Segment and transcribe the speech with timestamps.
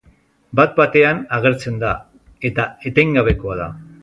[0.59, 1.93] Bat-batean agertzen da,
[2.51, 3.71] eta etengabekoa da.